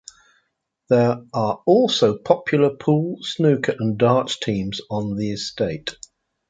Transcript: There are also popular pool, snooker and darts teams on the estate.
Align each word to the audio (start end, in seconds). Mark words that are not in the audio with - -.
There 0.89 1.23
are 1.31 1.61
also 1.67 2.17
popular 2.17 2.75
pool, 2.75 3.17
snooker 3.21 3.75
and 3.77 3.99
darts 3.99 4.39
teams 4.39 4.81
on 4.89 5.15
the 5.15 5.31
estate. 5.33 5.95